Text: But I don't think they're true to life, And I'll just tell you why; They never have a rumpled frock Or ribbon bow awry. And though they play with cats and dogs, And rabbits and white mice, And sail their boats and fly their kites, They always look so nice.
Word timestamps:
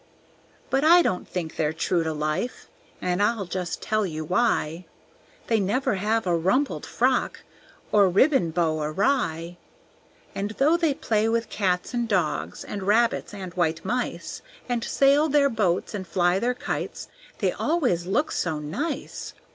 But 0.71 0.83
I 0.83 1.03
don't 1.03 1.27
think 1.27 1.55
they're 1.57 1.71
true 1.73 2.03
to 2.03 2.11
life, 2.11 2.67
And 3.03 3.21
I'll 3.21 3.45
just 3.45 3.83
tell 3.83 4.03
you 4.03 4.25
why; 4.25 4.85
They 5.45 5.59
never 5.59 5.93
have 5.93 6.25
a 6.25 6.35
rumpled 6.35 6.87
frock 6.87 7.41
Or 7.91 8.09
ribbon 8.09 8.49
bow 8.49 8.81
awry. 8.81 9.57
And 10.33 10.55
though 10.57 10.75
they 10.75 10.95
play 10.95 11.29
with 11.29 11.49
cats 11.51 11.93
and 11.93 12.07
dogs, 12.07 12.63
And 12.63 12.81
rabbits 12.87 13.31
and 13.31 13.53
white 13.53 13.85
mice, 13.85 14.41
And 14.67 14.83
sail 14.83 15.29
their 15.29 15.49
boats 15.51 15.93
and 15.93 16.07
fly 16.07 16.39
their 16.39 16.55
kites, 16.55 17.07
They 17.37 17.51
always 17.51 18.07
look 18.07 18.31
so 18.31 18.57
nice. 18.57 19.35